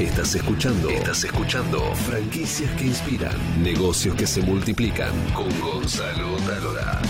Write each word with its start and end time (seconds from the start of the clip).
Estás 0.00 0.34
escuchando. 0.34 0.90
Estás 0.90 1.22
escuchando. 1.22 1.94
Franquicias 1.94 2.68
que 2.72 2.86
inspiran. 2.86 3.62
Negocios 3.62 4.16
que 4.16 4.26
se 4.26 4.42
multiplican. 4.42 5.12
Con 5.32 5.48
Gonzalo 5.60 6.36
Talora. 6.38 7.00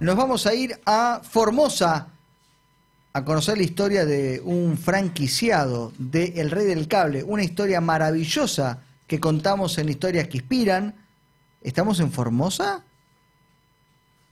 Nos 0.00 0.16
vamos 0.16 0.48
a 0.48 0.54
ir 0.54 0.80
a 0.84 1.20
Formosa 1.22 2.08
a 3.12 3.24
conocer 3.24 3.56
la 3.56 3.62
historia 3.62 4.04
de 4.04 4.42
un 4.44 4.76
franquiciado 4.76 5.92
de 5.96 6.40
El 6.40 6.50
Rey 6.50 6.66
del 6.66 6.88
Cable, 6.88 7.22
una 7.22 7.44
historia 7.44 7.80
maravillosa 7.80 8.82
que 9.06 9.20
contamos 9.20 9.78
en 9.78 9.88
Historias 9.90 10.26
que 10.26 10.38
Inspiran. 10.38 10.92
¿Estamos 11.62 12.00
en 12.00 12.10
Formosa? 12.10 12.82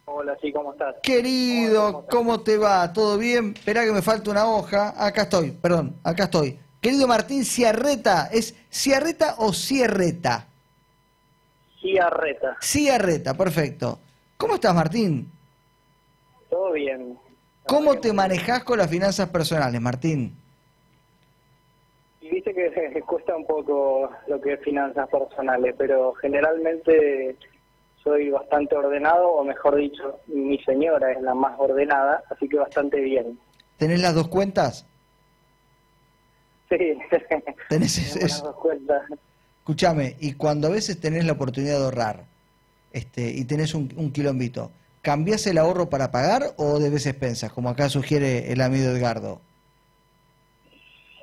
Hola, 0.06 0.36
sí, 0.40 0.52
¿cómo 0.52 0.72
estás? 0.72 0.96
Querido, 1.02 2.06
¿cómo 2.10 2.40
te 2.42 2.58
va? 2.58 2.92
¿Todo 2.92 3.16
bien? 3.16 3.54
Espera 3.56 3.84
que 3.84 3.92
me 3.92 4.02
falta 4.02 4.30
una 4.30 4.46
hoja. 4.46 4.92
Acá 4.96 5.22
estoy, 5.22 5.50
perdón, 5.50 5.96
acá 6.04 6.24
estoy. 6.24 6.58
Querido 6.80 7.08
Martín 7.08 7.44
Ciarreta, 7.44 8.28
¿es 8.30 8.54
Ciarreta 8.70 9.36
o 9.38 9.52
Cierreta? 9.54 10.46
Ciarreta. 11.80 12.56
Ciarreta, 12.60 13.34
perfecto. 13.34 13.98
¿Cómo 14.36 14.54
estás, 14.56 14.74
Martín? 14.74 15.30
Todo 16.50 16.72
bien. 16.72 17.18
¿Cómo 17.66 17.98
te 17.98 18.12
manejas 18.12 18.62
con 18.64 18.78
las 18.78 18.90
finanzas 18.90 19.30
personales, 19.30 19.80
Martín? 19.80 20.36
Y 22.20 22.28
viste 22.28 22.52
que 22.52 23.00
cuesta 23.06 23.34
un 23.34 23.46
poco 23.46 24.10
lo 24.26 24.40
que 24.40 24.52
es 24.52 24.60
finanzas 24.60 25.08
personales, 25.08 25.74
pero 25.78 26.12
generalmente 26.14 27.38
soy 28.04 28.30
bastante 28.30 28.76
ordenado, 28.76 29.28
o 29.30 29.42
mejor 29.44 29.76
dicho, 29.76 30.20
mi 30.26 30.58
señora 30.58 31.10
es 31.12 31.20
la 31.22 31.34
más 31.34 31.58
ordenada, 31.58 32.22
así 32.30 32.48
que 32.48 32.58
bastante 32.58 33.00
bien. 33.00 33.38
¿Tenés 33.78 34.00
las 34.00 34.14
dos 34.14 34.28
cuentas? 34.28 34.86
Sí, 36.68 36.98
¿Tenés 37.68 37.98
es- 38.16 38.22
las 38.22 38.42
dos 38.42 38.56
cuentas. 38.56 39.02
Escúchame, 39.58 40.16
y 40.20 40.34
cuando 40.34 40.68
a 40.68 40.70
veces 40.70 41.00
tenés 41.00 41.24
la 41.24 41.32
oportunidad 41.32 41.78
de 41.78 41.84
ahorrar 41.84 42.24
este, 42.92 43.30
y 43.30 43.44
tenés 43.46 43.74
un, 43.74 43.88
un 43.96 44.12
quilombito, 44.12 44.70
¿cambiás 45.00 45.46
el 45.46 45.56
ahorro 45.56 45.88
para 45.88 46.10
pagar 46.10 46.42
o 46.58 46.78
debes 46.78 47.06
expensas, 47.06 47.50
como 47.50 47.70
acá 47.70 47.88
sugiere 47.88 48.52
el 48.52 48.60
amigo 48.60 48.90
Edgardo? 48.90 49.40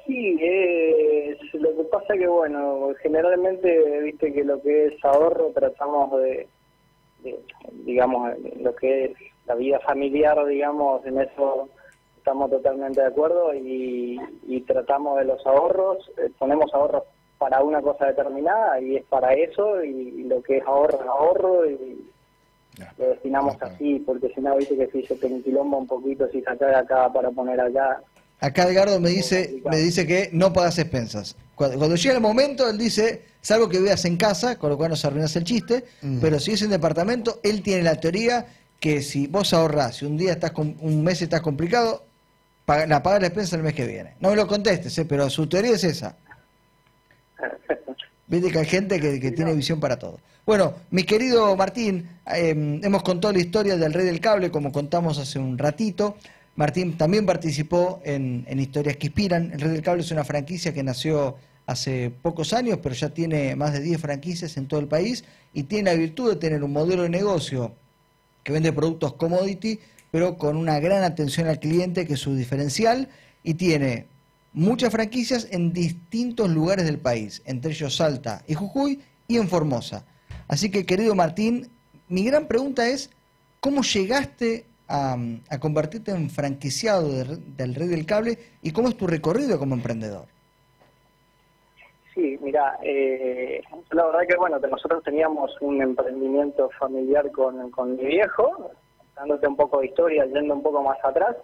Sí, 0.08 0.38
es, 0.42 1.38
lo 1.54 1.70
que 1.78 1.84
pasa 1.92 2.16
que, 2.16 2.28
bueno, 2.28 2.90
generalmente, 3.04 4.02
viste 4.02 4.34
que 4.34 4.44
lo 4.44 4.60
que 4.62 4.88
es 4.88 5.06
ahorro 5.06 5.52
tratamos 5.54 6.12
de, 6.20 6.28
de, 6.28 6.48
digamos, 7.86 8.32
lo 8.60 8.76
que 8.76 9.06
es 9.06 9.12
la 9.46 9.56
vida 9.56 9.80
familiar, 9.80 10.46
digamos, 10.46 11.06
en 11.06 11.22
eso 11.22 11.70
estamos 12.18 12.52
totalmente 12.52 13.02
de 13.02 13.08
acuerdo 13.08 13.54
y, 13.54 14.20
y 14.48 14.62
tratamos 14.62 15.18
de 15.18 15.26
los 15.26 15.46
ahorros, 15.46 16.12
eh, 16.18 16.30
ponemos 16.38 16.72
ahorros 16.74 17.04
para 17.40 17.64
una 17.64 17.82
cosa 17.82 18.06
determinada 18.06 18.80
y 18.80 18.98
es 18.98 19.06
para 19.06 19.34
eso 19.34 19.84
y, 19.84 19.90
y 19.90 20.24
lo 20.24 20.44
que 20.44 20.58
es 20.58 20.66
ahorro 20.66 21.02
es 21.02 21.08
ahorro 21.08 21.70
y 21.70 22.12
lo 22.98 23.08
destinamos 23.08 23.62
así, 23.62 24.00
porque 24.06 24.30
si 24.30 24.42
no, 24.42 24.56
viste 24.56 24.78
que 24.78 24.88
si 24.88 25.04
se 25.06 25.16
te 25.16 25.28
enquilomba 25.28 25.78
un 25.78 25.88
poquito, 25.88 26.28
si 26.30 26.42
sacar 26.42 26.70
de 26.70 26.76
acá 26.76 27.12
para 27.12 27.32
poner 27.32 27.60
allá, 27.60 28.02
Acá 28.42 28.64
Edgardo 28.64 29.00
me 29.00 29.10
dice, 29.10 29.62
me 29.70 29.78
dice 29.78 30.06
que 30.06 30.30
no 30.34 30.52
pagas 30.52 30.78
expensas. 30.80 31.36
Cuando, 31.56 31.78
cuando 31.78 31.96
llega 31.96 32.16
el 32.16 32.22
momento, 32.22 32.68
él 32.70 32.78
dice, 32.78 33.22
salvo 33.40 33.70
que 33.70 33.80
veas 33.80 34.04
en 34.06 34.18
casa, 34.18 34.58
con 34.58 34.72
lo 34.72 34.78
cual 34.78 34.90
no 34.90 34.96
se 34.96 35.06
arruinas 35.08 35.36
el 35.36 35.44
chiste, 35.44 35.86
pero 36.20 36.40
si 36.40 36.52
es 36.54 36.62
en 36.64 36.72
departamento, 36.72 37.40
él 37.44 37.62
tiene 37.62 37.84
la 37.84 38.00
teoría 38.00 38.48
que 38.80 39.04
si 39.04 39.28
vos 39.28 39.54
ahorrás, 39.54 39.98
si 39.98 40.06
un 40.06 40.18
día 40.18 40.32
estás 40.34 40.52
con, 40.52 40.76
un 40.80 41.04
mes 41.04 41.22
estás 41.22 41.42
complicado, 41.42 42.04
paga- 42.66 42.88
la 42.88 43.04
pagas 43.04 43.22
la 43.22 43.28
expensa 43.28 43.56
el 43.58 43.62
mes 43.64 43.76
que 43.76 43.86
viene. 43.86 44.16
No 44.20 44.32
me 44.32 44.36
lo 44.36 44.48
contestes, 44.48 44.98
eh, 44.98 45.06
pero 45.06 45.30
su 45.30 45.46
teoría 45.48 45.74
es 45.76 45.84
esa. 45.84 46.16
Viste 48.28 48.50
que 48.52 48.60
hay 48.60 48.66
gente 48.66 49.00
que, 49.00 49.20
que 49.20 49.32
tiene 49.32 49.54
visión 49.54 49.80
para 49.80 50.00
todo. 50.00 50.20
Bueno, 50.46 50.74
mi 50.90 51.04
querido 51.04 51.56
Martín, 51.56 52.10
eh, 52.34 52.80
hemos 52.82 53.04
contado 53.04 53.34
la 53.34 53.40
historia 53.40 53.78
del 53.78 53.94
Rey 53.94 54.06
del 54.06 54.20
Cable, 54.20 54.50
como 54.50 54.72
contamos 54.72 55.20
hace 55.20 55.38
un 55.38 55.58
ratito. 55.60 56.18
Martín 56.56 56.98
también 56.98 57.26
participó 57.26 58.02
en, 58.04 58.46
en 58.48 58.60
Historias 58.60 58.98
que 58.98 59.08
Inspiran. 59.08 59.52
El 59.54 59.62
Rey 59.62 59.72
del 59.72 59.82
Cable 59.82 60.02
es 60.02 60.12
una 60.12 60.24
franquicia 60.24 60.74
que 60.74 60.84
nació 60.84 61.38
hace 61.66 62.12
pocos 62.22 62.54
años, 62.54 62.80
pero 62.82 62.94
ya 62.96 63.10
tiene 63.10 63.56
más 63.56 63.74
de 63.74 63.80
10 63.80 64.02
franquicias 64.02 64.58
en 64.58 64.68
todo 64.68 64.80
el 64.80 64.88
país 64.88 65.24
y 65.54 65.64
tiene 65.64 65.92
la 65.92 65.98
virtud 65.98 66.30
de 66.30 66.36
tener 66.36 66.64
un 66.64 66.74
modelo 66.74 67.04
de 67.04 67.10
negocio 67.10 67.74
que 68.44 68.52
vende 68.52 68.74
productos 68.74 69.14
commodity, 69.14 69.80
pero 70.12 70.38
con 70.38 70.58
una 70.58 70.80
gran 70.80 71.04
atención 71.04 71.48
al 71.48 71.60
cliente, 71.60 72.06
que 72.06 72.14
es 72.14 72.20
su 72.20 72.36
diferencial, 72.36 73.08
y 73.44 73.54
tiene 73.54 74.08
muchas 74.54 74.92
franquicias 74.92 75.48
en 75.52 75.72
distintos 75.72 76.50
lugares 76.50 76.86
del 76.86 76.98
país, 76.98 77.42
entre 77.46 77.72
ellos 77.72 77.96
Salta 77.96 78.44
y 78.48 78.54
Jujuy 78.54 79.00
y 79.28 79.38
en 79.38 79.48
Formosa. 79.48 80.06
Así 80.48 80.70
que, 80.70 80.86
querido 80.86 81.16
Martín, 81.16 81.70
mi 82.10 82.26
gran 82.26 82.48
pregunta 82.48 82.88
es, 82.88 83.10
¿cómo 83.62 83.84
llegaste 83.84 84.66
a, 84.92 85.16
a 85.50 85.60
convertirte 85.60 86.12
en 86.12 86.30
franquiciado 86.30 87.08
de- 87.08 87.38
del 87.58 87.74
Rey 87.76 87.88
del 87.88 88.06
Cable 88.06 88.38
y 88.62 88.72
cómo 88.74 88.90
es 88.90 88.98
tu 88.98 89.08
recorrido 89.08 89.58
como 89.58 89.74
emprendedor? 89.76 90.26
Sí, 92.14 92.38
mira, 92.42 92.78
eh, 92.84 93.62
la 93.92 94.06
verdad 94.06 94.28
que 94.28 94.36
bueno, 94.36 94.60
que 94.60 94.68
nosotros 94.68 95.02
teníamos 95.04 95.50
un 95.62 95.82
emprendimiento 95.82 96.70
familiar 96.78 97.32
con, 97.32 97.72
con 97.72 97.96
mi 97.96 98.04
viejo, 98.06 98.70
dándote 99.16 99.48
un 99.48 99.56
poco 99.56 99.80
de 99.80 99.86
historia, 99.88 100.26
yendo 100.26 100.54
un 100.56 100.62
poco 100.62 100.84
más 100.84 100.98
atrás, 101.06 101.38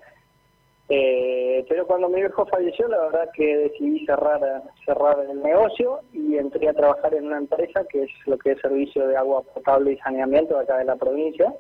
eh, 0.90 1.66
pero 1.70 1.88
cuando 1.88 2.10
mi 2.10 2.16
viejo 2.22 2.46
falleció, 2.48 2.88
la 2.90 3.00
verdad 3.00 3.30
que 3.34 3.58
decidí 3.58 4.06
cerrar 4.06 4.64
cerrar 4.86 5.18
el 5.30 5.42
negocio 5.42 6.00
y 6.14 6.38
entré 6.38 6.68
a 6.70 6.74
trabajar 6.74 7.14
en 7.14 7.28
una 7.28 7.38
empresa 7.38 7.86
que 7.90 8.04
es 8.04 8.10
lo 8.26 8.38
que 8.38 8.52
es 8.52 8.60
servicio 8.62 9.08
de 9.08 9.16
agua 9.16 9.44
potable 9.44 9.94
y 9.94 9.98
saneamiento 9.98 10.58
acá 10.60 10.78
de 10.78 10.86
la 10.86 10.96
provincia, 10.98 11.54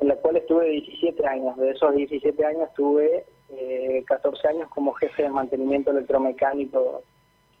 en 0.00 0.08
la 0.08 0.16
cual 0.16 0.36
estuve 0.36 0.68
17 0.68 1.26
años. 1.26 1.56
De 1.56 1.70
esos 1.70 1.94
17 1.94 2.44
años 2.44 2.70
tuve 2.74 3.24
eh, 3.50 4.02
14 4.06 4.48
años 4.48 4.68
como 4.70 4.92
jefe 4.94 5.24
de 5.24 5.28
mantenimiento 5.28 5.90
electromecánico 5.90 7.02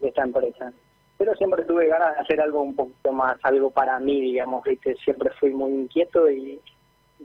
de 0.00 0.08
esta 0.08 0.22
empresa. 0.22 0.72
Pero 1.18 1.34
siempre 1.34 1.64
tuve 1.64 1.86
ganas 1.86 2.14
de 2.14 2.20
hacer 2.22 2.40
algo 2.40 2.62
un 2.62 2.74
poquito 2.74 3.12
más, 3.12 3.38
algo 3.42 3.70
para 3.70 3.98
mí, 4.00 4.20
digamos, 4.20 4.64
¿viste? 4.64 4.96
Siempre 5.04 5.30
fui 5.38 5.50
muy 5.50 5.70
inquieto 5.70 6.30
y, 6.30 6.58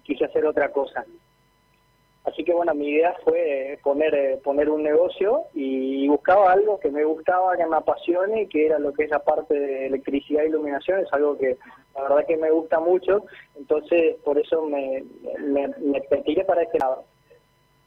quise 0.04 0.26
hacer 0.26 0.46
otra 0.46 0.70
cosa. 0.72 1.06
Así 2.26 2.44
que 2.44 2.54
bueno, 2.54 2.74
mi 2.74 2.90
idea 2.90 3.16
fue 3.24 3.80
poner 3.82 4.14
eh, 4.14 4.40
poner 4.44 4.70
un 4.70 4.84
negocio 4.84 5.44
y 5.54 6.08
buscaba 6.10 6.52
algo 6.52 6.80
que 6.80 6.92
me 6.92 7.06
gustaba, 7.06 7.56
que 7.56 7.66
me 7.66 7.78
apasione, 7.78 8.50
que 8.50 8.66
era 8.66 8.80
lo 8.80 8.92
que 8.92 9.06
es 9.06 9.10
la 9.12 9.20
parte 9.20 9.54
de 9.54 9.86
electricidad 9.86 10.44
e 10.44 10.50
iluminación, 10.50 11.00
es 11.00 11.14
algo 11.14 11.38
que 11.38 11.58
la 11.96 12.04
verdad 12.04 12.26
que 12.28 12.38
me 12.38 12.52
gusta 12.52 12.80
mucho, 12.80 13.26
entonces 13.56 14.16
por 14.24 14.38
eso 14.38 14.64
me, 14.64 15.04
me, 15.40 15.68
me 15.68 16.02
para 16.46 16.64
este 16.64 16.80
lado 16.80 17.06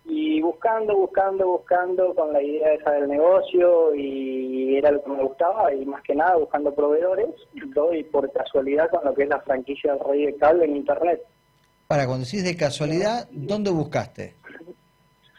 y 0.09 0.41
buscando, 0.41 0.97
buscando, 0.97 1.47
buscando 1.47 2.15
con 2.15 2.33
la 2.33 2.43
idea 2.43 2.73
esa 2.73 2.93
del 2.93 3.09
negocio 3.09 3.95
y 3.95 4.77
era 4.77 4.91
lo 4.91 5.03
que 5.03 5.11
me 5.11 5.23
gustaba 5.23 5.73
y 5.75 5.85
más 5.85 6.03
que 6.03 6.15
nada 6.15 6.37
buscando 6.37 6.75
proveedores 6.75 7.29
doy 7.75 8.05
por 8.05 8.33
casualidad 8.33 8.89
con 8.91 9.05
lo 9.05 9.15
que 9.15 9.25
es 9.25 9.29
la 9.29 9.41
franquicia 9.41 9.93
del 9.93 10.05
Rey 10.05 10.27
de 10.27 10.37
Cable 10.37 10.65
en 10.65 10.77
internet. 10.77 11.23
Para, 11.87 12.07
cuando 12.07 12.25
decís 12.25 12.43
de 12.43 12.57
casualidad, 12.57 13.29
¿dónde 13.31 13.71
buscaste? 13.71 14.37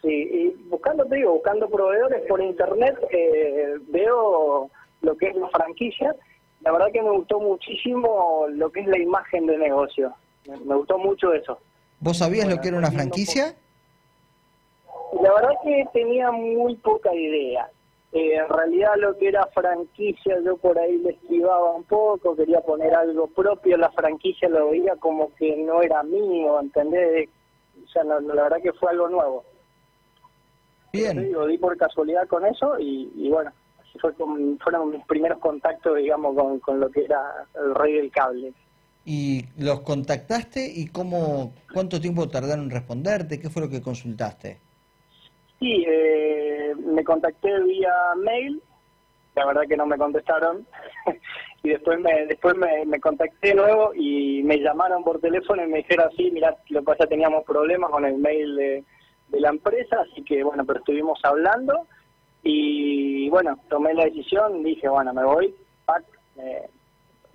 Sí, 0.02 0.08
y 0.08 0.48
buscando, 0.68 1.04
te 1.04 1.16
digo, 1.16 1.32
buscando 1.32 1.68
proveedores 1.68 2.22
por 2.28 2.40
internet 2.40 2.96
eh, 3.10 3.74
veo 3.88 4.70
lo 5.02 5.16
que 5.16 5.26
es 5.26 5.36
la 5.36 5.48
franquicia. 5.48 6.14
La 6.60 6.72
verdad 6.72 6.88
que 6.92 7.02
me 7.02 7.10
gustó 7.10 7.40
muchísimo 7.40 8.46
lo 8.50 8.70
que 8.70 8.80
es 8.80 8.86
la 8.86 8.98
imagen 8.98 9.46
de 9.46 9.56
negocio. 9.58 10.12
Me, 10.46 10.56
me 10.58 10.74
gustó 10.76 10.98
mucho 10.98 11.32
eso. 11.32 11.58
¿Vos 12.00 12.18
sabías 12.18 12.48
lo 12.48 12.60
que 12.60 12.68
era 12.68 12.78
una 12.78 12.90
franquicia? 12.90 13.54
La 15.22 15.32
verdad 15.34 15.54
que 15.64 15.84
tenía 15.92 16.30
muy 16.30 16.74
poca 16.76 17.14
idea. 17.14 17.68
Eh, 18.12 18.34
en 18.36 18.48
realidad 18.48 18.92
lo 18.98 19.16
que 19.16 19.28
era 19.28 19.46
franquicia 19.54 20.36
yo 20.44 20.56
por 20.56 20.76
ahí 20.78 20.96
le 20.98 21.10
esquivaba 21.10 21.72
un 21.72 21.84
poco, 21.84 22.34
quería 22.34 22.60
poner 22.60 22.92
algo 22.94 23.28
propio, 23.28 23.76
la 23.76 23.90
franquicia 23.92 24.48
lo 24.48 24.70
veía 24.70 24.96
como 24.96 25.32
que 25.36 25.56
no 25.58 25.80
era 25.80 26.02
mío, 26.02 26.58
¿entendés? 26.60 27.28
O 27.84 27.88
sea, 27.88 28.02
no- 28.02 28.20
no, 28.20 28.34
la 28.34 28.44
verdad 28.44 28.62
que 28.62 28.72
fue 28.72 28.90
algo 28.90 29.08
nuevo. 29.08 29.44
Bien. 30.92 31.22
Digo, 31.22 31.46
di 31.46 31.56
por 31.58 31.76
casualidad 31.76 32.26
con 32.26 32.44
eso 32.46 32.78
y, 32.80 33.12
y 33.14 33.30
bueno, 33.30 33.52
fue 33.98 34.14
con- 34.14 34.58
fueron 34.58 34.90
mis 34.90 35.04
primeros 35.06 35.38
contactos, 35.38 35.96
digamos, 35.96 36.36
con, 36.36 36.58
con 36.60 36.80
lo 36.80 36.90
que 36.90 37.04
era 37.04 37.46
el 37.54 37.74
rey 37.74 37.94
del 37.94 38.10
cable. 38.10 38.52
¿Y 39.04 39.44
los 39.58 39.80
contactaste 39.80 40.70
y 40.72 40.86
cómo, 40.88 41.54
cuánto 41.72 42.00
tiempo 42.00 42.28
tardaron 42.28 42.66
en 42.66 42.70
responderte? 42.70 43.40
¿Qué 43.40 43.48
fue 43.48 43.62
lo 43.62 43.68
que 43.70 43.80
consultaste? 43.80 44.58
Sí, 45.58 45.84
eh, 45.88 46.74
me 46.76 47.02
contacté 47.04 47.48
vía 47.64 47.92
mail, 48.16 48.62
la 49.34 49.46
verdad 49.46 49.62
que 49.68 49.76
no 49.76 49.86
me 49.86 49.98
contestaron, 49.98 50.66
y 51.62 51.68
después 51.70 51.98
me 52.00 52.26
después 52.26 52.56
me, 52.56 52.84
me 52.86 53.00
contacté 53.00 53.48
de 53.48 53.54
nuevo 53.54 53.92
y 53.94 54.42
me 54.42 54.58
llamaron 54.58 55.02
por 55.04 55.20
teléfono 55.20 55.62
y 55.64 55.68
me 55.68 55.78
dijeron 55.78 56.08
así, 56.12 56.30
mira, 56.30 56.56
lo 56.68 56.80
que 56.80 56.84
pasa 56.86 57.06
teníamos 57.06 57.44
problemas 57.44 57.90
con 57.90 58.04
el 58.04 58.16
mail 58.18 58.56
de, 58.56 58.84
de 59.28 59.40
la 59.40 59.50
empresa, 59.50 59.98
así 60.10 60.22
que 60.24 60.42
bueno, 60.42 60.64
pero 60.64 60.78
estuvimos 60.78 61.18
hablando 61.24 61.86
y 62.42 63.28
bueno, 63.28 63.58
tomé 63.68 63.94
la 63.94 64.04
decisión, 64.04 64.62
dije, 64.62 64.88
bueno, 64.88 65.12
me 65.12 65.24
voy, 65.24 65.54
eh, 66.36 66.68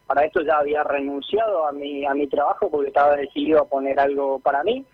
para 0.08 0.26
esto 0.26 0.42
ya 0.42 0.58
había 0.58 0.84
renunciado 0.84 1.68
a 1.68 1.72
mi, 1.72 2.06
a 2.06 2.14
mi 2.14 2.28
trabajo 2.28 2.70
porque 2.70 2.90
estaba 2.90 3.16
decidido 3.16 3.62
a 3.62 3.66
poner 3.66 4.00
algo 4.00 4.40
para 4.40 4.64
mí, 4.64 4.86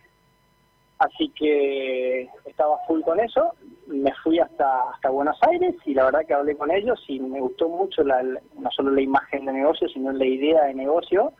así 0.99 1.29
que 1.29 2.29
estaba 2.45 2.77
full 2.87 3.01
con 3.01 3.19
eso, 3.19 3.53
me 3.87 4.13
fui 4.23 4.39
hasta, 4.39 4.89
hasta 4.91 5.09
Buenos 5.09 5.37
Aires 5.41 5.75
y 5.85 5.93
la 5.93 6.05
verdad 6.05 6.25
que 6.25 6.33
hablé 6.33 6.55
con 6.55 6.71
ellos 6.71 7.03
y 7.07 7.19
me 7.19 7.39
gustó 7.39 7.67
mucho 7.67 8.03
la, 8.03 8.21
no 8.23 8.71
solo 8.71 8.91
la 8.91 9.01
imagen 9.01 9.45
de 9.45 9.53
negocio, 9.53 9.87
sino 9.89 10.11
la 10.11 10.25
idea 10.25 10.65
de 10.65 10.73
negocio, 10.73 11.33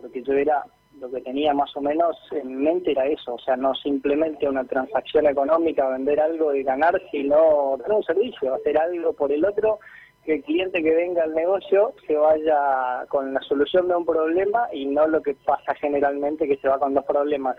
porque 0.00 0.22
yo 0.22 0.32
era 0.34 0.64
lo 1.00 1.10
que 1.10 1.20
tenía 1.20 1.52
más 1.54 1.74
o 1.76 1.80
menos 1.80 2.16
en 2.30 2.62
mente 2.62 2.92
era 2.92 3.06
eso, 3.06 3.34
o 3.34 3.38
sea, 3.38 3.56
no 3.56 3.74
simplemente 3.74 4.48
una 4.48 4.64
transacción 4.64 5.26
económica, 5.26 5.88
vender 5.88 6.20
algo 6.20 6.54
y 6.54 6.62
ganar, 6.62 7.00
sino 7.10 7.76
dar 7.78 7.92
un 7.92 8.02
servicio, 8.04 8.54
hacer 8.54 8.78
algo 8.78 9.12
por 9.12 9.32
el 9.32 9.44
otro, 9.44 9.80
que 10.24 10.36
el 10.36 10.42
cliente 10.42 10.82
que 10.82 10.94
venga 10.94 11.24
al 11.24 11.34
negocio 11.34 11.94
se 12.06 12.14
vaya 12.14 13.04
con 13.08 13.34
la 13.34 13.40
solución 13.40 13.88
de 13.88 13.96
un 13.96 14.06
problema 14.06 14.68
y 14.72 14.86
no 14.86 15.06
lo 15.06 15.20
que 15.22 15.34
pasa 15.34 15.74
generalmente 15.74 16.48
que 16.48 16.56
se 16.56 16.68
va 16.68 16.78
con 16.78 16.94
dos 16.94 17.04
problemas. 17.04 17.56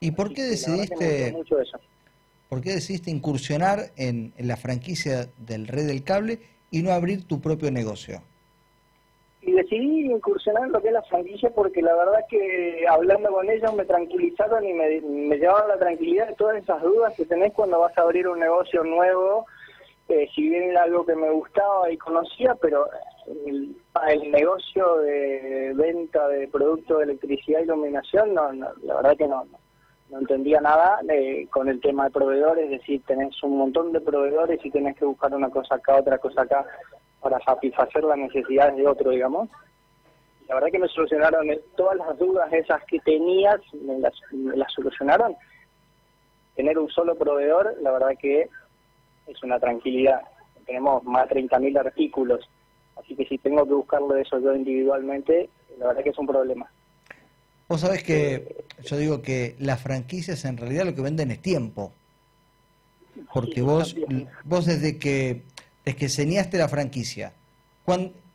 ¿Y 0.00 0.12
por 0.12 0.32
qué 0.32 0.42
decidiste 0.42 1.32
mucho 1.32 1.60
eso. 1.60 1.78
por 2.48 2.60
qué 2.60 2.70
decidiste 2.70 3.10
incursionar 3.10 3.90
en, 3.96 4.32
en 4.36 4.48
la 4.48 4.56
franquicia 4.56 5.28
del 5.38 5.66
Rey 5.66 5.84
del 5.84 6.04
Cable 6.04 6.40
y 6.70 6.82
no 6.82 6.92
abrir 6.92 7.26
tu 7.26 7.40
propio 7.40 7.70
negocio? 7.70 8.22
Y 9.46 9.52
decidí 9.52 10.10
incursionar 10.10 10.64
en 10.64 10.72
lo 10.72 10.80
que 10.80 10.88
es 10.88 10.94
la 10.94 11.02
franquicia 11.02 11.50
porque 11.50 11.82
la 11.82 11.94
verdad 11.94 12.24
que 12.28 12.86
hablando 12.88 13.30
con 13.30 13.48
ellos 13.50 13.74
me 13.74 13.84
tranquilizaron 13.84 14.64
y 14.64 14.72
me, 14.72 15.00
me 15.00 15.36
llevaron 15.36 15.68
la 15.68 15.78
tranquilidad 15.78 16.28
de 16.28 16.34
todas 16.34 16.56
esas 16.56 16.82
dudas 16.82 17.14
que 17.14 17.26
tenés 17.26 17.52
cuando 17.52 17.80
vas 17.80 17.96
a 17.98 18.02
abrir 18.02 18.26
un 18.26 18.40
negocio 18.40 18.82
nuevo, 18.84 19.46
eh, 20.08 20.28
si 20.34 20.48
bien 20.48 20.70
era 20.70 20.84
algo 20.84 21.04
que 21.04 21.14
me 21.14 21.30
gustaba 21.30 21.90
y 21.90 21.98
conocía, 21.98 22.54
pero 22.54 22.88
el, 23.46 23.76
negocio 24.30 24.96
de 24.98 25.72
venta 25.74 26.28
de 26.28 26.48
productos 26.48 26.98
de 26.98 27.04
electricidad 27.04 27.60
y 27.60 27.64
iluminación, 27.64 28.34
no, 28.34 28.52
la 28.52 28.94
verdad 28.96 29.16
que 29.16 29.28
no, 29.28 29.46
no, 30.10 30.18
entendía 30.18 30.60
nada 30.60 31.00
eh, 31.08 31.46
con 31.50 31.68
el 31.68 31.80
tema 31.80 32.04
de 32.04 32.10
proveedores, 32.10 32.64
es 32.64 32.80
decir, 32.80 33.02
tenés 33.06 33.42
un 33.42 33.56
montón 33.56 33.92
de 33.92 34.00
proveedores 34.00 34.64
y 34.64 34.70
tenés 34.70 34.96
que 34.96 35.04
buscar 35.04 35.34
una 35.34 35.50
cosa 35.50 35.76
acá, 35.76 35.96
otra 35.96 36.18
cosa 36.18 36.42
acá 36.42 36.66
para 37.24 37.42
satisfacer 37.42 38.04
las 38.04 38.18
necesidades 38.18 38.76
de 38.76 38.86
otro, 38.86 39.10
digamos. 39.10 39.48
La 40.46 40.56
verdad 40.56 40.68
que 40.70 40.78
me 40.78 40.88
solucionaron 40.88 41.48
todas 41.74 41.96
las 41.96 42.18
dudas 42.18 42.52
esas 42.52 42.84
que 42.84 43.00
tenías, 43.00 43.58
me 43.72 43.98
las, 43.98 44.12
las 44.30 44.70
solucionaron. 44.74 45.34
Tener 46.54 46.78
un 46.78 46.90
solo 46.90 47.16
proveedor, 47.16 47.76
la 47.80 47.92
verdad 47.92 48.10
que 48.20 48.50
es 49.26 49.42
una 49.42 49.58
tranquilidad. 49.58 50.20
Tenemos 50.66 51.02
más 51.04 51.26
de 51.30 51.36
30.000 51.48 51.80
artículos, 51.80 52.46
así 52.96 53.16
que 53.16 53.24
si 53.24 53.38
tengo 53.38 53.64
que 53.64 53.72
buscarlo 53.72 54.14
eso 54.16 54.38
yo 54.38 54.54
individualmente, 54.54 55.48
la 55.78 55.86
verdad 55.86 56.02
que 56.02 56.10
es 56.10 56.18
un 56.18 56.26
problema. 56.26 56.70
Vos 57.68 57.80
sabés 57.80 58.02
que 58.02 58.66
yo 58.82 58.98
digo 58.98 59.22
que 59.22 59.56
las 59.58 59.82
franquicias 59.82 60.44
en 60.44 60.58
realidad 60.58 60.84
lo 60.84 60.94
que 60.94 61.00
venden 61.00 61.30
es 61.30 61.40
tiempo. 61.40 61.92
Porque 63.32 63.62
vos, 63.62 63.96
vos 64.44 64.66
desde 64.66 64.98
que 64.98 65.42
es 65.84 65.96
que 65.96 66.06
enseñaste 66.06 66.58
la 66.58 66.68
franquicia, 66.68 67.32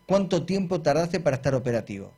¿cuánto 0.06 0.46
tiempo 0.46 0.82
tardaste 0.82 1.20
para 1.20 1.38
estar 1.38 1.56
operativo? 1.56 2.12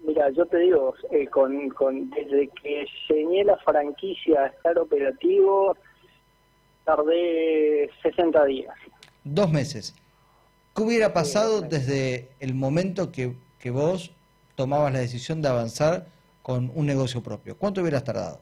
Mira, 0.00 0.30
yo 0.30 0.46
te 0.46 0.58
digo, 0.58 0.94
eh, 1.10 1.26
con, 1.26 1.68
con, 1.70 2.08
desde 2.10 2.48
que 2.62 2.80
enseñé 2.80 3.44
la 3.44 3.58
franquicia 3.58 4.44
a 4.44 4.46
estar 4.46 4.78
operativo, 4.78 5.76
tardé 6.84 7.90
60 8.02 8.44
días. 8.46 8.74
Dos 9.24 9.52
meses. 9.52 9.94
¿Qué 10.74 10.82
hubiera 10.82 11.12
pasado 11.12 11.60
desde 11.60 12.28
el 12.40 12.54
momento 12.54 13.12
que, 13.12 13.34
que 13.58 13.70
vos 13.70 14.12
tomabas 14.54 14.92
la 14.92 15.00
decisión 15.00 15.42
de 15.42 15.48
avanzar 15.48 16.06
con 16.42 16.70
un 16.74 16.86
negocio 16.86 17.22
propio? 17.22 17.58
¿Cuánto 17.58 17.82
hubieras 17.82 18.04
tardado? 18.04 18.40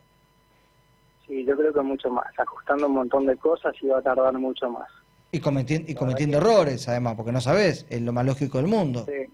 Sí, 1.27 1.45
yo 1.45 1.57
creo 1.57 1.73
que 1.73 1.81
mucho 1.81 2.11
más. 2.11 2.27
Ajustando 2.39 2.87
un 2.87 2.95
montón 2.95 3.27
de 3.27 3.37
cosas 3.37 3.75
iba 3.83 3.99
a 3.99 4.03
tardar 4.03 4.33
mucho 4.35 4.71
más. 4.71 4.89
Y, 5.33 5.41
cometiendo, 5.41 5.91
y 5.91 5.95
cometiendo 5.95 6.39
errores, 6.39 6.89
además, 6.89 7.15
porque 7.17 7.33
no 7.33 7.41
sabes, 7.41 7.87
es 7.91 8.01
lo 8.01 8.13
más 8.13 8.25
lógico 8.25 8.59
del 8.59 8.69
mundo. 8.69 9.05
Sí, 9.07 9.27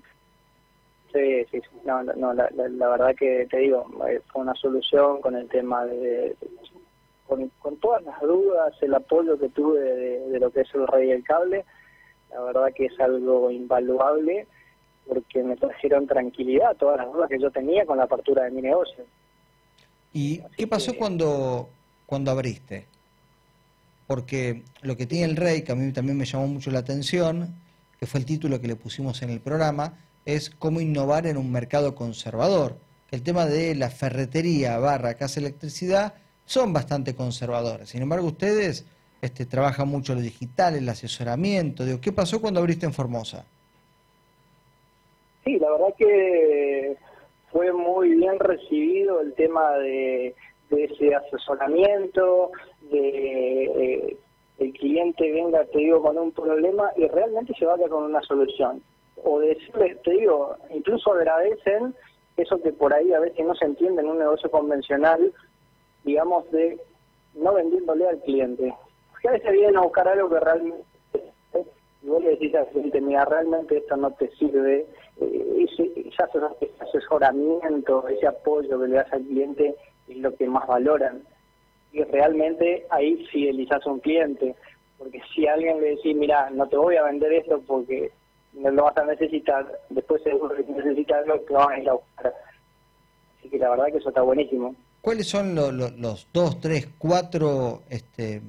sí, 1.12 1.46
sí. 1.50 1.60
No, 1.84 2.02
no 2.02 2.32
la, 2.32 2.48
la, 2.50 2.88
verdad 2.88 3.14
que 3.14 3.46
te 3.50 3.58
digo, 3.58 3.86
eh, 4.08 4.20
fue 4.32 4.42
una 4.42 4.54
solución 4.54 5.20
con 5.20 5.36
el 5.36 5.48
tema 5.48 5.84
de. 5.84 6.34
con, 7.26 7.50
con 7.58 7.76
todas 7.76 8.02
las 8.04 8.20
dudas, 8.22 8.74
el 8.80 8.94
apoyo 8.94 9.38
que 9.38 9.50
tuve 9.50 9.80
de, 9.80 10.28
de 10.30 10.40
lo 10.40 10.50
que 10.50 10.62
es 10.62 10.74
el 10.74 10.86
rey 10.86 11.08
del 11.08 11.22
cable, 11.22 11.64
la 12.30 12.40
verdad 12.40 12.72
que 12.74 12.86
es 12.86 12.98
algo 12.98 13.50
invaluable 13.50 14.46
porque 15.06 15.42
me 15.42 15.56
trajeron 15.56 16.06
tranquilidad 16.06 16.76
todas 16.76 16.98
las 16.98 17.12
dudas 17.12 17.28
que 17.28 17.38
yo 17.38 17.50
tenía 17.50 17.84
con 17.84 17.98
la 17.98 18.04
apertura 18.04 18.44
de 18.44 18.50
mi 18.50 18.62
negocio. 18.62 19.04
¿Y 20.12 20.40
qué 20.56 20.66
pasó 20.66 20.94
cuando 20.94 21.68
cuando 22.12 22.30
abriste. 22.30 22.84
Porque 24.06 24.64
lo 24.82 24.98
que 24.98 25.06
tiene 25.06 25.24
el 25.24 25.34
rey, 25.34 25.62
que 25.62 25.72
a 25.72 25.74
mí 25.74 25.90
también 25.92 26.18
me 26.18 26.26
llamó 26.26 26.46
mucho 26.46 26.70
la 26.70 26.80
atención, 26.80 27.54
que 27.98 28.04
fue 28.04 28.20
el 28.20 28.26
título 28.26 28.60
que 28.60 28.68
le 28.68 28.76
pusimos 28.76 29.22
en 29.22 29.30
el 29.30 29.40
programa, 29.40 29.94
es 30.26 30.50
cómo 30.50 30.82
innovar 30.82 31.26
en 31.26 31.38
un 31.38 31.50
mercado 31.50 31.94
conservador. 31.94 32.76
El 33.10 33.22
tema 33.22 33.46
de 33.46 33.74
la 33.74 33.88
ferretería 33.88 34.76
barra 34.76 35.14
casa 35.14 35.40
electricidad 35.40 36.12
son 36.44 36.74
bastante 36.74 37.14
conservadores. 37.14 37.88
Sin 37.88 38.02
embargo, 38.02 38.26
ustedes 38.26 38.84
este, 39.22 39.46
trabajan 39.46 39.88
mucho 39.88 40.14
lo 40.14 40.20
digital, 40.20 40.74
el 40.74 40.90
asesoramiento. 40.90 41.86
Digo, 41.86 41.98
¿Qué 42.02 42.12
pasó 42.12 42.42
cuando 42.42 42.60
abriste 42.60 42.84
en 42.84 42.92
Formosa? 42.92 43.46
Sí, 45.44 45.58
la 45.58 45.70
verdad 45.70 45.94
que 45.96 46.94
fue 47.50 47.72
muy 47.72 48.10
bien 48.16 48.38
recibido 48.38 49.22
el 49.22 49.32
tema 49.32 49.78
de 49.78 50.34
de 51.02 51.16
asesoramiento, 51.16 52.52
de 52.90 53.64
eh, 53.64 54.16
el 54.58 54.72
cliente 54.74 55.30
venga, 55.32 55.64
te 55.64 55.78
digo, 55.78 56.00
con 56.00 56.16
un 56.16 56.30
problema 56.30 56.90
y 56.96 57.08
realmente 57.08 57.52
se 57.58 57.66
vaya 57.66 57.88
con 57.88 58.04
una 58.04 58.22
solución. 58.22 58.80
O 59.24 59.40
decirle, 59.40 59.96
te 60.04 60.12
digo, 60.12 60.56
incluso 60.70 61.12
agradecen 61.12 61.94
eso 62.36 62.62
que 62.62 62.72
por 62.72 62.94
ahí 62.94 63.12
a 63.12 63.20
veces 63.20 63.44
no 63.44 63.54
se 63.54 63.64
entiende 63.64 64.02
en 64.02 64.08
un 64.08 64.18
negocio 64.18 64.50
convencional, 64.50 65.32
digamos, 66.04 66.50
de 66.52 66.78
no 67.34 67.54
vendiéndole 67.54 68.08
al 68.08 68.20
cliente. 68.20 68.72
Porque 69.10 69.28
a 69.28 69.32
veces 69.32 69.52
vienen 69.52 69.76
a 69.76 69.82
buscar 69.82 70.06
algo 70.06 70.28
que 70.28 70.40
realmente, 70.40 70.84
y 72.02 72.08
vos 72.08 72.22
le 72.22 72.30
decís 72.30 72.54
al 72.54 72.68
cliente, 72.68 73.00
mira, 73.00 73.24
realmente 73.24 73.78
esto 73.78 73.96
no 73.96 74.12
te 74.12 74.28
sirve, 74.36 74.86
eh, 75.20 75.66
ese, 75.68 75.92
ese 75.96 76.22
asesoramiento, 76.80 78.06
ese 78.08 78.26
apoyo 78.26 78.80
que 78.80 78.88
le 78.88 78.96
das 78.96 79.12
al 79.12 79.22
cliente, 79.22 79.74
es 80.12 80.18
lo 80.18 80.34
que 80.34 80.46
más 80.46 80.66
valoran. 80.66 81.22
Y 81.92 82.02
realmente 82.04 82.86
ahí 82.90 83.26
fidelizas 83.30 83.86
a 83.86 83.90
un 83.90 84.00
cliente, 84.00 84.54
porque 84.98 85.20
si 85.34 85.46
alguien 85.46 85.80
le 85.80 85.90
dice, 85.90 86.14
mira, 86.14 86.48
no 86.50 86.66
te 86.68 86.76
voy 86.76 86.96
a 86.96 87.04
vender 87.04 87.32
esto 87.32 87.60
porque 87.66 88.10
no 88.54 88.70
lo 88.70 88.84
vas 88.84 88.96
a 88.96 89.04
necesitar, 89.04 89.66
después 89.90 90.22
seguro 90.22 90.54
que 90.54 90.72
necesitas 90.72 91.26
algo 91.26 91.44
que 91.44 91.54
vas 91.54 91.68
a 91.68 91.78
ir 91.78 91.88
a 91.88 91.94
buscar. 91.94 92.34
Así 93.38 93.48
que 93.48 93.58
la 93.58 93.70
verdad 93.70 93.86
que 93.86 93.98
eso 93.98 94.08
está 94.08 94.22
buenísimo. 94.22 94.74
¿Cuáles 95.00 95.26
son 95.26 95.54
los 95.54 96.32
dos, 96.32 96.60
tres, 96.60 96.88
cuatro 96.98 97.82
este, 97.90 98.40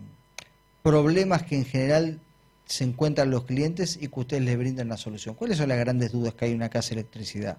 problemas 0.84 1.44
que 1.44 1.56
en 1.56 1.66
general 1.66 2.20
se 2.66 2.84
encuentran 2.84 3.32
los 3.32 3.46
clientes 3.46 4.02
y 4.02 4.08
que 4.08 4.20
ustedes 4.20 4.44
les 4.44 4.58
brindan 4.58 4.90
la 4.90 4.98
solución? 4.98 5.36
¿Cuáles 5.36 5.58
son 5.58 5.70
las 5.70 5.80
grandes 5.80 6.12
dudas 6.12 6.36
que 6.36 6.46
hay 6.46 6.52
en 6.52 6.58
una 6.58 6.70
casa 6.70 6.94
de 6.94 7.02
electricidad? 7.02 7.58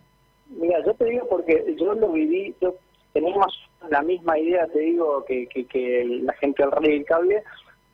Mira, 0.49 0.79
yo 0.85 0.95
te 0.95 1.07
digo 1.07 1.27
porque 1.29 1.75
yo 1.79 1.95
lo 1.95 2.13
viví, 2.13 2.55
yo 2.61 2.77
tenemos 3.15 3.47
la 3.89 4.03
misma 4.03 4.39
idea, 4.39 4.67
te 4.67 4.81
digo, 4.81 5.25
que, 5.25 5.47
que, 5.47 6.05
la 6.23 6.33
gente 6.35 6.63
del 6.63 6.73
rey 6.73 6.99
del 6.99 7.05
cable, 7.07 7.43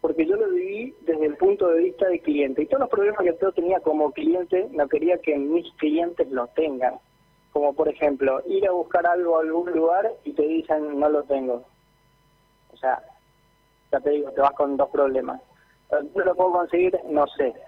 porque 0.00 0.26
yo 0.26 0.34
lo 0.36 0.48
viví 0.48 0.94
desde 1.02 1.26
el 1.26 1.36
punto 1.36 1.68
de 1.68 1.82
vista 1.84 2.08
del 2.08 2.22
cliente. 2.22 2.62
Y 2.62 2.66
todos 2.66 2.80
los 2.80 2.88
problemas 2.88 3.20
que 3.20 3.36
yo 3.40 3.52
tenía 3.52 3.80
como 3.80 4.10
cliente, 4.12 4.66
no 4.72 4.88
quería 4.88 5.18
que 5.18 5.36
mis 5.36 5.70
clientes 5.74 6.28
lo 6.30 6.46
tengan. 6.48 6.94
Como 7.52 7.74
por 7.74 7.88
ejemplo, 7.88 8.42
ir 8.46 8.66
a 8.66 8.72
buscar 8.72 9.06
algo 9.06 9.36
a 9.36 9.42
algún 9.42 9.70
lugar 9.72 10.10
y 10.24 10.32
te 10.32 10.42
dicen 10.42 10.98
no 10.98 11.08
lo 11.10 11.22
tengo. 11.24 11.64
O 12.72 12.76
sea, 12.78 13.02
ya 13.92 14.00
te 14.00 14.10
digo, 14.10 14.30
te 14.30 14.40
vas 14.40 14.52
con 14.52 14.76
dos 14.78 14.88
problemas. 14.88 15.42
¿No 15.90 16.24
lo 16.24 16.34
puedo 16.34 16.52
conseguir? 16.52 16.98
No 17.06 17.26
sé. 17.26 17.54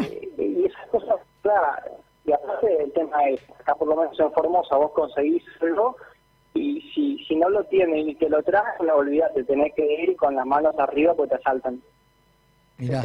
Eh, 0.00 0.30
y 0.38 0.64
esas 0.66 0.86
cosas, 0.86 1.16
claro, 1.42 1.98
y 2.24 2.32
aparte 2.32 2.82
el 2.82 2.92
tema 2.92 3.28
es, 3.28 3.40
acá 3.58 3.74
por 3.74 3.88
lo 3.88 3.96
menos 3.96 4.18
en 4.18 4.32
Formosa 4.32 4.76
vos 4.76 4.92
conseguís 4.92 5.42
algo 5.60 5.96
y 6.54 6.80
si, 6.94 7.18
si 7.24 7.36
no 7.36 7.48
lo 7.48 7.64
tienen 7.64 8.08
y 8.08 8.14
te 8.14 8.28
lo 8.28 8.42
traen, 8.42 8.86
no 8.86 8.94
olvídate, 8.94 9.44
tenés 9.44 9.74
que 9.74 10.02
ir 10.02 10.16
con 10.16 10.36
las 10.36 10.46
manos 10.46 10.74
arriba 10.78 11.14
porque 11.14 11.30
te 11.30 11.40
asaltan. 11.42 11.82
Mirá. 12.78 13.04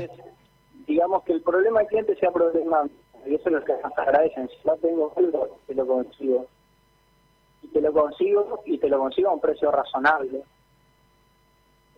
digamos 0.88 1.24
que 1.24 1.34
el 1.34 1.42
problema 1.42 1.80
del 1.80 1.88
cliente 1.90 2.16
sea 2.16 2.32
problema 2.32 2.88
y 3.26 3.36
eso 3.36 3.50
es 3.50 3.56
lo 3.56 3.64
que 3.64 3.74
más 3.84 3.98
agradecen. 3.98 4.50
Si 4.50 4.68
no 4.68 4.76
tengo 4.78 5.14
algo, 5.16 5.60
te 5.68 5.76
lo 5.76 5.86
consigo. 5.86 6.48
Y 7.62 7.68
te 7.68 7.82
lo 7.82 7.92
consigo 7.92 8.62
y 8.66 8.78
te 8.78 8.88
lo 8.88 9.00
consigo 9.00 9.30
a 9.30 9.34
un 9.34 9.42
precio 9.42 9.72
razonable. 9.72 10.42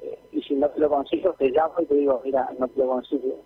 Eh, 0.01 0.19
y 0.31 0.41
si 0.41 0.55
no 0.55 0.69
te 0.69 0.79
lo 0.79 0.89
consigo, 0.89 1.33
te 1.33 1.49
llamo 1.49 1.75
y 1.79 1.85
te 1.85 1.95
digo, 1.95 2.21
mira, 2.23 2.49
no 2.57 2.67
te 2.67 2.79
lo 2.79 2.87
consigo. 2.87 3.39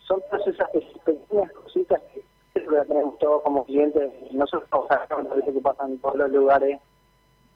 Son 0.00 0.22
todas 0.30 0.46
esas 0.46 0.70
pequeñas 1.04 1.50
cositas 1.52 2.00
que 2.14 2.22
que 2.64 2.84
tenemos 2.88 3.18
todos 3.18 3.42
como 3.42 3.64
clientes, 3.64 4.12
y 4.30 4.36
no 4.36 4.46
solo 4.46 4.64
veces 5.34 5.54
que 5.54 5.60
pasan 5.60 5.92
en 5.92 5.98
todos 5.98 6.16
los 6.16 6.30
lugares, 6.30 6.80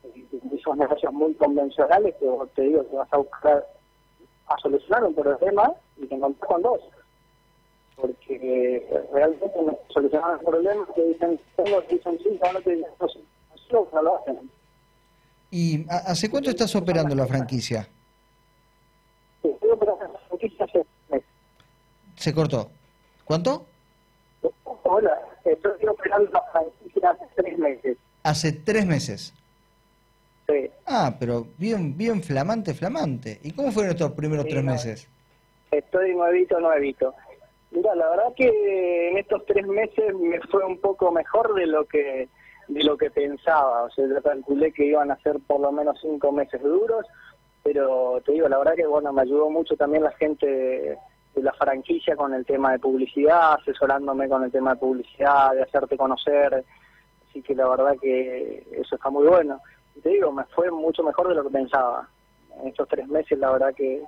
esos 0.02 0.76
negocios 0.76 1.12
muy 1.12 1.34
convencionales 1.34 2.14
que 2.16 2.26
te 2.54 2.62
digo 2.62 2.88
que 2.88 2.96
vas 2.96 3.12
a 3.12 3.18
buscar 3.18 3.66
a 4.46 4.58
solucionar 4.58 5.04
un 5.04 5.14
problema 5.14 5.72
y 5.96 6.06
te 6.06 6.14
encontrás 6.14 6.48
con 6.48 6.62
dos 6.62 6.80
porque 8.00 8.86
realmente 9.12 9.62
no 9.62 9.78
solucionan 9.92 10.38
el 10.38 10.44
problema, 10.44 10.86
te 10.94 11.06
dicen, 11.06 11.40
tengo, 11.56 11.80
dicen 11.82 12.18
sí, 12.18 12.40
no 12.40 12.60
te 12.60 12.76
dicen, 12.76 12.90
no, 13.00 13.06
no, 13.72 13.88
no 13.92 14.02
lo 14.02 14.16
hacen. 14.18 14.50
¿Y 15.50 15.86
hace 15.88 16.30
cuánto 16.30 16.50
estás 16.50 16.74
operando 16.76 17.14
la 17.14 17.26
franquicia? 17.26 17.88
Sí, 19.42 19.48
estoy 19.48 19.70
operando 19.70 20.04
la 20.04 20.18
franquicia 20.28 20.64
hace 20.64 20.86
meses. 21.08 21.28
¿Se 22.16 22.32
cortó? 22.32 22.70
¿Cuánto? 23.24 23.66
Hola, 24.84 25.18
estoy 25.44 25.86
operando 25.86 26.30
la 26.30 26.42
franquicia 26.52 27.10
hace 27.10 27.26
tres 27.36 27.58
meses. 27.58 27.98
¿Hace 28.22 28.52
tres 28.52 28.86
meses? 28.86 29.34
Sí. 30.50 30.70
Ah, 30.86 31.14
pero 31.18 31.46
bien, 31.58 31.96
bien 31.96 32.22
flamante, 32.22 32.74
flamante. 32.74 33.38
¿Y 33.42 33.52
cómo 33.52 33.70
fueron 33.70 33.92
estos 33.92 34.12
primeros 34.12 34.46
tres 34.46 34.64
meses? 34.64 35.08
Estoy 35.70 36.14
nuevito, 36.14 36.58
nuevito. 36.58 37.14
Mira, 37.70 37.94
la 37.94 38.10
verdad 38.10 38.32
que 38.36 39.10
en 39.10 39.18
estos 39.18 39.46
tres 39.46 39.66
meses 39.66 40.12
me 40.14 40.40
fue 40.50 40.64
un 40.64 40.78
poco 40.78 41.12
mejor 41.12 41.54
de 41.54 41.66
lo 41.66 41.84
que 41.84 42.28
de 42.66 42.84
lo 42.84 42.96
que 42.96 43.10
pensaba. 43.10 43.84
O 43.84 43.90
sea, 43.90 44.06
yo 44.06 44.22
calculé 44.22 44.72
que 44.72 44.86
iban 44.86 45.10
a 45.10 45.18
ser 45.18 45.38
por 45.46 45.60
lo 45.60 45.70
menos 45.72 45.98
cinco 46.00 46.32
meses 46.32 46.62
duros, 46.62 47.06
pero 47.62 48.20
te 48.24 48.32
digo, 48.32 48.48
la 48.48 48.58
verdad 48.58 48.74
que 48.74 48.86
bueno, 48.86 49.12
me 49.12 49.22
ayudó 49.22 49.50
mucho 49.50 49.76
también 49.76 50.04
la 50.04 50.12
gente 50.12 50.46
de 50.46 51.42
la 51.42 51.52
franquicia 51.52 52.16
con 52.16 52.34
el 52.34 52.44
tema 52.44 52.72
de 52.72 52.78
publicidad, 52.78 53.54
asesorándome 53.54 54.28
con 54.28 54.44
el 54.44 54.50
tema 54.50 54.74
de 54.74 54.80
publicidad, 54.80 55.52
de 55.52 55.62
hacerte 55.62 55.96
conocer. 55.96 56.64
Así 57.28 57.42
que 57.42 57.54
la 57.54 57.68
verdad 57.68 57.94
que 58.00 58.66
eso 58.72 58.96
está 58.96 59.10
muy 59.10 59.26
bueno. 59.26 59.60
Te 60.02 60.08
digo, 60.08 60.32
me 60.32 60.44
fue 60.44 60.70
mucho 60.70 61.02
mejor 61.02 61.28
de 61.28 61.34
lo 61.34 61.44
que 61.44 61.50
pensaba. 61.50 62.08
En 62.60 62.68
estos 62.68 62.88
tres 62.88 63.06
meses, 63.08 63.38
la 63.38 63.50
verdad 63.50 63.74
que 63.74 64.02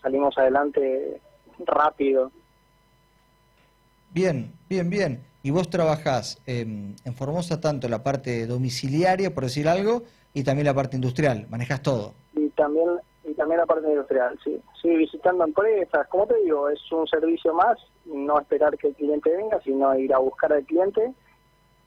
salimos 0.00 0.36
adelante 0.38 1.20
rápido. 1.64 2.30
Bien, 4.12 4.52
bien, 4.68 4.88
bien. 4.88 5.24
Y 5.42 5.50
vos 5.50 5.68
trabajás 5.70 6.40
en 6.46 6.96
Formosa 7.14 7.60
tanto 7.60 7.88
la 7.88 8.02
parte 8.02 8.46
domiciliaria, 8.46 9.34
por 9.34 9.44
decir 9.44 9.68
algo, 9.68 10.02
y 10.34 10.44
también 10.44 10.66
la 10.66 10.74
parte 10.74 10.96
industrial. 10.96 11.46
Manejas 11.48 11.82
todo. 11.82 12.14
Y 12.34 12.48
también 12.50 13.00
y 13.26 13.34
también 13.34 13.58
la 13.58 13.66
parte 13.66 13.88
industrial, 13.88 14.38
sí. 14.44 14.60
Sí, 14.80 14.88
visitando 14.88 15.44
empresas. 15.44 16.06
Como 16.08 16.26
te 16.26 16.36
digo, 16.42 16.68
es 16.68 16.80
un 16.92 17.06
servicio 17.08 17.52
más, 17.52 17.76
no 18.04 18.38
esperar 18.38 18.78
que 18.78 18.88
el 18.88 18.94
cliente 18.94 19.30
venga, 19.36 19.60
sino 19.62 19.98
ir 19.98 20.14
a 20.14 20.18
buscar 20.18 20.52
al 20.52 20.64
cliente, 20.64 21.12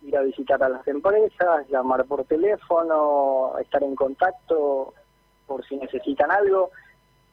ir 0.01 0.17
a 0.17 0.21
visitar 0.21 0.61
a 0.63 0.69
las 0.69 0.87
empresas, 0.87 1.67
llamar 1.69 2.05
por 2.05 2.25
teléfono, 2.25 3.53
estar 3.59 3.83
en 3.83 3.95
contacto 3.95 4.93
por 5.45 5.65
si 5.65 5.75
necesitan 5.77 6.31
algo. 6.31 6.71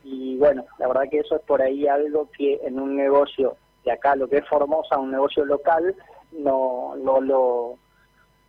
Y 0.03 0.37
bueno, 0.39 0.65
la 0.79 0.89
verdad 0.89 1.11
que 1.11 1.19
eso 1.19 1.37
es 1.37 1.43
por 1.43 1.63
ahí 1.63 1.87
algo 1.87 2.29
que 2.37 2.61
en 2.63 2.79
un 2.79 2.97
negocio 2.97 3.57
de 3.85 3.93
acá, 3.93 4.17
lo 4.17 4.29
que 4.29 4.39
es 4.39 4.49
Formosa, 4.49 4.99
un 4.99 5.11
negocio 5.13 5.45
local, 5.45 5.95
no, 6.33 6.95
no, 6.97 7.21
lo, 7.21 7.79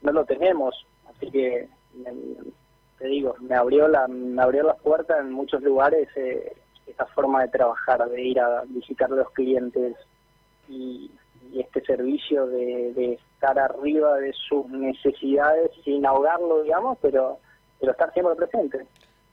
no 0.01 0.11
lo 0.11 0.25
tenemos. 0.25 0.85
Así 1.09 1.31
que, 1.31 1.69
te 2.99 3.07
digo, 3.07 3.35
me 3.39 3.55
abrió, 3.55 3.87
la, 3.87 4.07
me 4.07 4.41
abrió 4.41 4.63
las 4.63 4.79
puertas 4.81 5.19
en 5.19 5.31
muchos 5.31 5.61
lugares 5.61 6.07
eh, 6.15 6.53
esta 6.85 7.05
forma 7.07 7.41
de 7.43 7.49
trabajar, 7.49 8.07
de 8.09 8.21
ir 8.21 8.39
a 8.39 8.63
visitar 8.67 9.11
a 9.11 9.15
los 9.15 9.29
clientes 9.31 9.95
y, 10.67 11.11
este 11.55 11.83
servicio 11.85 12.47
de, 12.47 12.93
de, 12.93 13.19
estar 13.33 13.57
arriba 13.59 14.15
de 14.17 14.33
sus 14.33 14.67
necesidades 14.69 15.71
sin 15.83 16.05
ahogarlo, 16.05 16.63
digamos, 16.63 16.97
pero, 17.01 17.39
pero 17.79 17.91
estar 17.91 18.11
siempre 18.13 18.35
presente. 18.35 18.85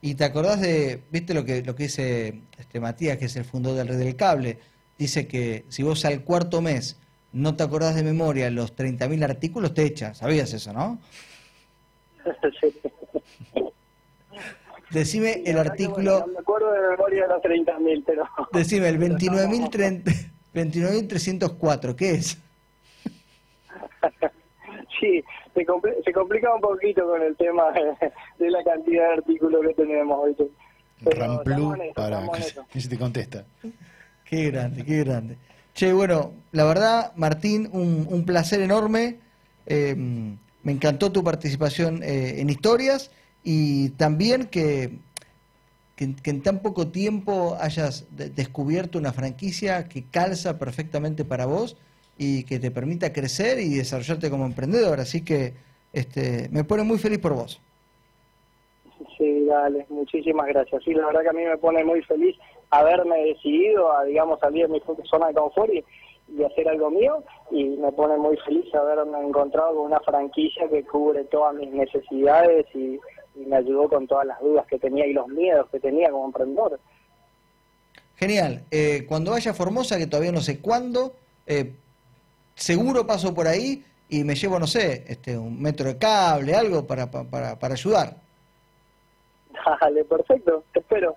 ¿Y 0.03 0.15
te 0.15 0.25
acordás 0.25 0.61
de, 0.61 1.03
viste 1.11 1.33
lo 1.33 1.45
que, 1.45 1.63
lo 1.63 1.75
que 1.75 1.85
dice 1.85 2.43
este 2.59 2.81
Matías, 2.81 3.17
que 3.17 3.25
es 3.25 3.37
el 3.37 3.45
fundador 3.45 3.79
del 3.79 3.89
Red 3.89 3.99
del 3.99 4.17
Cable? 4.17 4.59
dice 4.99 5.27
que 5.27 5.65
si 5.69 5.83
vos 5.83 6.05
al 6.05 6.23
cuarto 6.23 6.61
mes 6.61 7.01
no 7.33 7.57
te 7.57 7.65
acordás 7.65 7.97
de 7.97 8.03
memoria 8.03 8.51
los 8.51 8.77
30.000 8.77 9.25
artículos, 9.25 9.75
te 9.75 9.85
echan. 9.85 10.15
¿Sabías 10.15 10.53
eso, 10.53 10.73
no? 10.73 10.99
Decime 14.91 15.43
el 15.45 15.59
artículo... 15.59 16.21
no 16.21 16.27
me 16.29 16.39
acuerdo 16.39 16.71
de 16.71 16.81
memoria 16.91 17.27
los 17.27 17.43
30.000, 17.43 18.05
pero... 18.07 18.25
Decime, 18.53 18.89
el 18.89 18.99
29.304, 20.55 21.95
¿qué 21.95 22.11
es? 22.13 22.39
sí, 25.01 25.25
se, 25.55 25.67
se, 26.05 26.13
complica 26.13 26.55
un 26.55 26.61
poquito 26.61 27.07
con 27.07 27.23
el 27.23 27.37
tema 27.37 27.65
de, 28.39 28.51
la 28.51 28.63
cantidad 28.63 29.09
de 29.09 29.13
artículos 29.15 29.63
que 29.67 29.75
tenemos. 29.75 30.37
Ramplu, 31.01 31.75
para 31.95 32.27
que 32.73 32.81
se 32.81 32.89
te 32.89 32.99
contesta. 32.99 33.45
Qué 34.25 34.51
grande, 34.51 34.85
qué 34.85 34.99
grande. 35.05 35.37
Che, 35.75 35.93
bueno, 35.93 36.33
la 36.53 36.65
verdad, 36.65 37.13
Martín, 37.17 37.69
un, 37.73 38.25
placer 38.25 38.61
enorme. 38.61 39.19
Eh, 39.67 39.95
me 39.97 40.73
encantó 40.73 41.13
tu 41.13 41.23
participación 41.23 42.03
eh, 42.03 42.41
en 42.41 42.49
historias 42.51 43.11
y 43.43 43.91
también 43.91 44.47
que, 44.47 44.99
que, 45.97 46.15
en 46.25 46.43
tan 46.43 46.61
poco 46.61 46.89
tiempo 46.89 47.57
hayas 47.61 48.07
descubierto 48.11 48.99
una 48.99 49.13
franquicia 49.13 49.89
que 49.89 50.05
calza 50.11 50.59
perfectamente 50.59 51.25
para 51.25 51.47
vos 51.47 51.77
y 52.19 52.45
que 52.45 52.59
te 52.59 52.71
permita 52.71 53.13
crecer 53.13 53.59
y 53.61 53.75
desarrollarte 53.75 54.31
como 54.31 54.47
emprendedor. 54.47 55.01
Así 55.01 55.25
que 55.25 55.55
este, 55.93 56.49
me 56.51 56.65
pone 56.65 56.83
muy 56.83 56.99
feliz 56.99 57.19
por 57.19 57.35
vos. 57.35 57.61
Sí, 59.17 59.45
dale, 59.47 59.87
muchísimas 59.89 60.47
gracias. 60.47 60.83
Sí, 60.85 60.93
la 60.93 61.07
verdad 61.07 61.23
que 61.23 61.29
a 61.29 61.33
mí 61.33 61.45
me 61.45 61.59
pone 61.59 61.85
muy 61.85 62.03
feliz 62.03 62.37
haberme 62.71 63.17
decidido 63.27 63.93
a, 63.93 64.05
digamos, 64.05 64.41
salir 64.41 64.67
de 64.67 64.73
mi 64.73 64.83
zona 65.05 65.29
de 65.29 65.35
confort 65.35 65.73
y, 65.73 65.85
hacer 66.43 66.67
algo 66.69 66.91
mío 66.91 67.23
y 67.51 67.65
me 67.77 67.93
pone 67.93 68.17
muy 68.17 68.37
feliz 68.39 68.75
haberme 68.75 69.21
encontrado 69.21 69.75
con 69.75 69.87
una 69.87 70.01
franquicia 70.01 70.67
que 70.69 70.83
cubre 70.83 71.25
todas 71.25 71.55
mis 71.55 71.71
necesidades 71.71 72.67
y, 72.75 72.99
me 73.35 73.57
ayudó 73.57 73.89
con 73.89 74.07
todas 74.07 74.27
las 74.27 74.41
dudas 74.41 74.67
que 74.67 74.79
tenía 74.79 75.07
y 75.07 75.13
los 75.13 75.29
miedos 75.29 75.69
que 75.71 75.81
tenía 75.81 76.11
como 76.11 76.27
emprendedor. 76.27 76.79
Genial. 78.17 78.63
Eh, 78.71 79.05
cuando 79.09 79.33
vaya 79.33 79.51
a 79.51 79.55
Formosa, 79.55 79.99
que 79.99 80.07
todavía 80.07 80.33
no 80.33 80.41
sé 80.41 80.61
cuándo, 80.61 81.15
eh, 81.47 81.75
seguro 82.55 83.07
paso 83.07 83.35
por 83.35 83.49
ahí 83.49 83.85
y 84.09 84.25
me 84.25 84.35
llevo, 84.35 84.59
no 84.59 84.67
sé, 84.67 85.05
este, 85.09 85.37
un 85.37 85.61
metro 85.61 85.87
de 85.87 85.99
cable, 85.99 86.55
algo 86.55 86.87
para, 86.87 87.11
para, 87.11 87.59
para 87.59 87.75
ayudar. 87.75 88.17
Dale, 89.81 90.05
perfecto, 90.05 90.65
te 90.73 90.81
espero. 90.81 91.15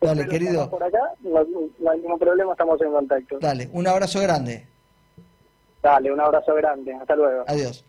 Dale, 0.00 0.26
querido. 0.26 0.70
Por 0.70 0.82
acá, 0.82 1.12
no, 1.20 1.38
hay 1.38 2.00
ningún 2.00 2.18
problema, 2.18 2.52
estamos 2.52 2.80
en 2.80 2.90
contacto. 2.90 3.38
Dale, 3.38 3.68
un 3.72 3.86
abrazo 3.86 4.20
grande. 4.20 4.66
Dale, 5.82 6.12
un 6.12 6.20
abrazo 6.20 6.54
grande. 6.54 6.94
Hasta 6.94 7.16
luego. 7.16 7.44
Adiós. 7.46 7.84